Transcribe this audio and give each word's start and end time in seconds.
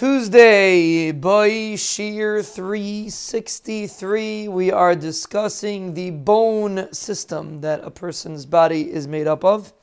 Tuesday, 0.00 1.12
Boy 1.12 1.74
Shiur 1.74 2.42
363, 2.42 4.48
we 4.48 4.72
are 4.72 4.96
discussing 4.96 5.92
the 5.92 6.10
bone 6.10 6.90
system 6.90 7.60
that 7.60 7.84
a 7.84 7.90
person's 7.90 8.46
body 8.46 8.90
is 8.90 9.06
made 9.06 9.26
up 9.26 9.44
of. 9.44 9.74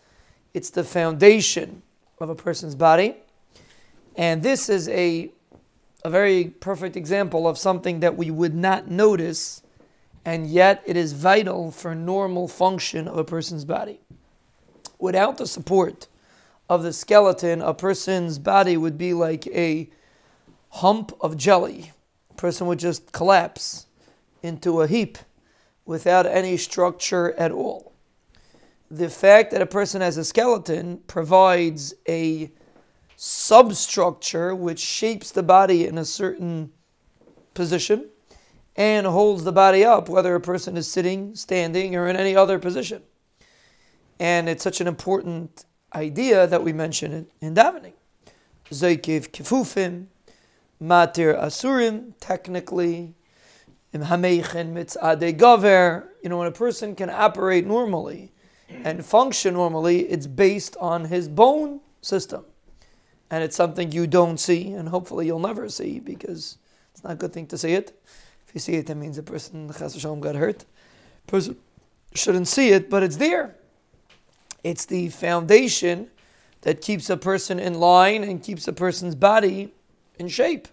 It's 0.56 0.72
the 0.72 0.84
foundation 0.84 1.84
of 2.20 2.32
a 2.32 2.36
person's 2.36 2.74
body. 2.74 3.18
And 4.16 4.42
this 4.42 4.70
is 4.70 4.90
a, 4.90 5.32
a 6.04 6.10
very 6.10 6.46
perfect 6.46 6.96
example 6.96 7.48
of 7.48 7.60
something 7.60 8.00
that 8.00 8.18
we 8.18 8.32
would 8.32 8.56
not 8.56 8.90
notice, 8.90 9.62
and 10.26 10.48
yet 10.48 10.82
it 10.88 10.98
is 10.98 11.14
vital 11.14 11.70
for 11.70 11.94
normal 11.94 12.48
function 12.48 13.08
of 13.08 13.20
a 13.20 13.24
person's 13.24 13.66
body. 13.66 14.00
Without 14.98 15.38
the 15.38 15.46
support 15.46 16.08
of 16.68 16.82
the 16.82 16.92
skeleton, 16.92 17.62
a 17.62 17.76
person's 17.76 18.40
body 18.40 18.78
would 18.78 18.98
be 18.98 19.14
like 19.14 19.46
a 19.50 19.92
hump 20.70 21.12
of 21.22 21.38
jelly. 21.38 21.92
A 22.32 22.34
person 22.36 22.68
would 22.68 22.80
just 22.80 23.12
collapse 23.12 23.88
into 24.44 24.82
a 24.82 24.88
heap 24.88 25.18
without 25.86 26.26
any 26.26 26.58
structure 26.58 27.34
at 27.34 27.52
all. 27.52 27.94
The 28.90 29.10
fact 29.10 29.52
that 29.52 29.62
a 29.62 29.66
person 29.66 30.02
has 30.02 30.18
a 30.18 30.24
skeleton 30.24 31.00
provides 31.08 31.94
a 32.08 32.52
substructure 33.16 34.54
which 34.54 34.80
shapes 34.80 35.32
the 35.32 35.44
body 35.44 35.86
in 35.86 35.98
a 35.98 36.06
certain 36.06 36.72
position 37.54 38.10
and 38.76 39.08
holds 39.08 39.44
the 39.44 39.52
body 39.52 39.84
up, 39.84 40.08
whether 40.08 40.36
a 40.36 40.40
person 40.40 40.78
is 40.78 40.90
sitting, 40.90 41.36
standing, 41.36 41.96
or 41.96 42.08
in 42.08 42.16
any 42.16 42.36
other 42.36 42.60
position. 42.60 43.02
And 44.20 44.48
it's 44.48 44.64
such 44.64 44.80
an 44.80 44.88
important 44.88 45.66
idea 45.96 46.46
that 46.48 46.64
we 46.64 46.74
mention 46.74 47.12
it 47.12 47.32
in 47.42 47.56
davening. 47.56 47.94
Zaykif 48.70 49.30
kefufim, 49.32 50.08
matir 50.82 51.40
asurim, 51.40 52.14
technically, 52.20 53.16
im 53.94 54.02
hameichen 54.02 54.74
mitzade 54.74 55.38
gover. 55.38 56.08
You 56.24 56.30
know, 56.30 56.38
when 56.38 56.48
a 56.48 56.52
person 56.52 56.96
can 56.96 57.10
operate 57.10 57.66
normally 57.66 58.32
and 58.70 59.06
function 59.06 59.54
normally, 59.54 60.02
it's 60.02 60.28
based 60.28 60.76
on 60.80 61.06
his 61.06 61.28
bone 61.28 61.80
system 62.02 62.46
and 63.30 63.44
it's 63.44 63.56
something 63.56 63.92
you 63.92 64.08
don't 64.08 64.40
see, 64.40 64.72
and 64.72 64.90
hopefully 64.90 65.26
you'll 65.26 65.40
never 65.40 65.68
see 65.70 66.00
because 66.00 66.58
it's 66.94 67.04
not 67.04 67.14
a 67.14 67.16
good 67.16 67.34
thing 67.34 67.48
to 67.48 67.58
see 67.58 67.74
it. 67.74 68.00
If 68.48 68.54
you 68.54 68.60
see 68.60 68.76
it, 68.76 68.88
that 68.88 68.96
means 68.96 69.18
the 69.18 69.24
person 69.24 69.72
Shalom 69.74 70.22
got 70.22 70.36
hurt. 70.36 70.66
Person 71.28 71.58
shouldn't 72.14 72.48
see 72.48 72.70
it, 72.70 72.90
but 72.90 73.04
it's 73.04 73.18
there. 73.18 73.56
It's 74.64 74.86
the 74.86 75.10
foundation 75.10 76.10
that 76.62 76.82
keeps 76.82 77.10
a 77.10 77.18
person 77.18 77.60
in 77.60 77.76
line 77.76 78.24
and 78.24 78.42
keeps 78.42 78.68
a 78.68 78.74
person's 78.74 79.16
body 79.16 79.74
in 80.20 80.28
shape. 80.28 80.68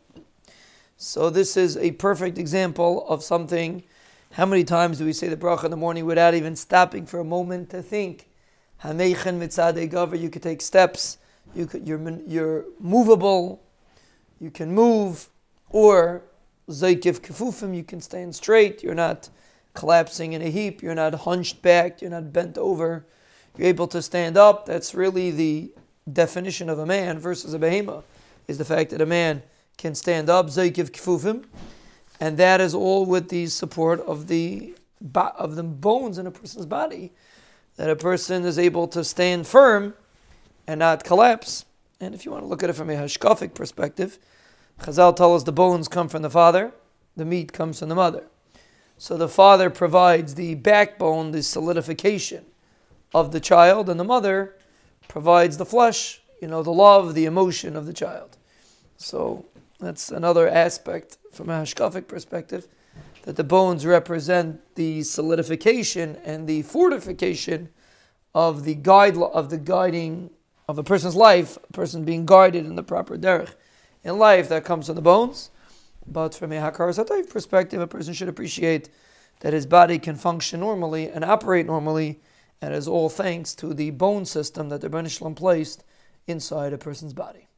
So 0.97 1.31
this 1.31 1.56
is 1.56 1.77
a 1.77 1.92
perfect 1.92 2.39
example 2.39 3.06
of 3.09 3.23
something. 3.23 3.83
How 4.33 4.47
many 4.47 4.64
times 4.64 4.98
do 4.98 5.05
we 5.05 5.12
say 5.12 5.28
the 5.28 5.36
bracha 5.36 5.64
in 5.64 5.70
the 5.70 5.77
morning 5.77 6.06
without 6.06 6.34
even 6.34 6.56
stopping 6.56 7.06
for 7.06 7.20
a 7.20 7.25
moment 7.25 7.70
to 7.70 7.83
think? 7.83 8.28
You 8.84 10.28
could 10.31 10.42
take 10.42 10.62
steps 10.62 11.19
you 11.55 11.67
could, 11.67 11.86
you're, 11.86 12.20
you're 12.27 12.64
movable, 12.81 13.62
you 14.41 14.51
can 14.51 14.73
move, 14.73 15.28
or 15.70 16.23
zaykif 16.69 17.20
kefufim, 17.20 17.75
you 17.75 17.84
can 17.84 18.01
stand 18.01 18.34
straight, 18.34 18.83
you're 18.83 18.95
not 18.95 19.29
collapsing 19.75 20.33
in 20.33 20.42
a 20.42 20.51
heap, 20.51 20.83
you're 20.83 20.95
not 20.95 21.14
hunched 21.14 21.62
back, 21.62 22.01
you're 22.01 22.11
not 22.11 22.33
bent 22.33 22.58
over, 22.58 23.06
you're 23.56 23.69
able 23.69 23.86
to 23.89 24.03
stand 24.03 24.36
up. 24.36 24.67
That's 24.67 24.95
really 24.95 25.31
the 25.31 25.73
definition 26.11 26.69
of 26.69 26.79
a 26.79 26.86
man 26.86 27.19
versus 27.19 27.55
a 27.55 27.58
behemoth, 27.58 28.05
is 28.47 28.59
the 28.59 28.64
fact 28.64 28.91
that 28.91 29.00
a 29.00 29.06
man 29.06 29.42
can 29.77 29.95
stand 29.95 30.31
up, 30.31 30.47
zaykif 30.47 30.91
kefufim, 30.91 31.45
and 32.20 32.37
that 32.39 32.61
is 32.61 32.75
all 32.75 33.05
with 33.05 33.28
the 33.28 33.47
support 33.47 34.01
of 34.01 34.28
the 34.28 34.75
of 35.14 35.56
the 35.56 35.62
bones 35.62 36.17
in 36.17 36.27
a 36.27 36.31
person's 36.31 36.64
body, 36.64 37.13
that 37.77 37.91
a 37.91 37.96
person 37.96 38.45
is 38.45 38.58
able 38.58 38.89
to 38.89 39.05
stand 39.05 39.46
firm 39.46 39.95
and 40.67 40.79
not 40.79 41.05
collapse. 41.05 41.67
And 42.01 42.14
if 42.14 42.24
you 42.24 42.33
want 42.33 42.42
to 42.42 42.48
look 42.48 42.63
at 42.63 42.70
it 42.70 42.74
from 42.74 42.89
a 42.89 42.95
hashkafic 42.95 43.55
perspective, 43.55 44.19
Chazal 44.80 45.14
tell 45.14 45.35
us 45.35 45.42
the 45.42 45.52
bones 45.52 45.89
come 45.89 46.08
from 46.08 46.23
the 46.23 46.30
father, 46.30 46.73
the 47.17 47.24
meat 47.24 47.52
comes 47.52 47.79
from 47.79 47.89
the 47.89 47.95
mother. 47.95 48.24
So 48.96 49.17
the 49.17 49.29
father 49.29 49.70
provides 49.70 50.35
the 50.35 50.55
backbone, 50.55 51.33
the 51.33 51.42
solidification 51.42 52.46
of 53.13 53.33
the 53.33 53.40
child, 53.40 53.89
and 53.89 53.98
the 53.98 54.05
mother 54.05 54.57
provides 55.08 55.57
the 55.57 55.67
flesh, 55.67 56.23
you 56.40 56.48
know, 56.48 56.62
the 56.62 56.72
love, 56.72 57.14
the 57.14 57.24
emotion 57.24 57.77
of 57.77 57.86
the 57.86 57.92
child. 57.92 58.36
So 58.96 59.45
that's 59.80 60.11
another 60.11 60.48
aspect 60.48 61.18
from 61.33 61.50
a 61.50 61.52
hashkafic 61.52 62.08
perspective 62.08 62.68
that 63.22 63.36
the 63.36 63.45
bones 63.45 63.86
represent 63.86 64.61
the 64.74 65.02
solidification 65.02 66.17
and 66.24 66.46
the 66.46 66.62
fortification 66.62 67.70
of 68.34 68.64
the 68.64 68.74
guide 68.74 69.17
of 69.17 69.50
the 69.50 69.58
guiding 69.58 70.30
of 70.68 70.78
a 70.78 70.83
person's 70.83 71.17
life, 71.17 71.56
a 71.68 71.72
person 71.72 72.05
being 72.05 72.27
guided 72.27 72.66
in 72.66 72.74
the 72.74 72.83
proper 72.83 73.16
derech 73.16 73.55
in 74.02 74.18
life 74.18 74.48
that 74.48 74.64
comes 74.64 74.86
from 74.86 74.96
the 74.96 75.02
bones. 75.02 75.51
But 76.06 76.34
from 76.34 76.52
a 76.52 76.56
Hakar 76.56 77.28
perspective, 77.30 77.80
a 77.80 77.86
person 77.86 78.12
should 78.12 78.28
appreciate 78.28 78.90
that 79.40 79.52
his 79.52 79.66
body 79.66 79.98
can 79.98 80.16
function 80.16 80.61
normally 80.61 81.08
and 81.08 81.24
operate 81.24 81.66
normally, 81.66 82.20
and 82.61 82.74
is 82.74 82.89
all 82.89 83.08
thanks 83.08 83.55
to 83.56 83.74
the 83.74 83.90
bone 83.90 84.24
system 84.24 84.68
that 84.68 84.80
the 84.80 84.89
Rebbeinu 84.89 85.36
placed 85.36 85.84
inside 86.27 86.73
a 86.73 86.79
person's 86.79 87.14
body. 87.14 87.48